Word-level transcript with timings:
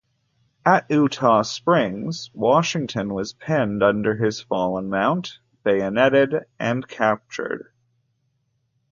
At 0.65 0.89
Eutaw 0.89 1.43
Springs 1.45 2.31
Washington 2.33 3.13
was 3.13 3.33
pinned 3.33 3.83
under 3.83 4.15
his 4.15 4.41
fallen 4.41 4.89
mount, 4.89 5.37
bayoneted, 5.63 6.47
and 6.57 6.87
captured. 6.87 7.71